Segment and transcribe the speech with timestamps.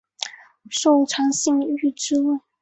[0.67, 2.39] 受长信卿之位。